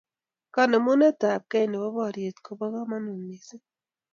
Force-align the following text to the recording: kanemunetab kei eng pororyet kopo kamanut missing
kanemunetab 0.53 1.41
kei 1.51 1.65
eng 1.65 1.75
pororyet 1.93 2.37
kopo 2.45 2.65
kamanut 2.73 3.19
missing 3.27 3.63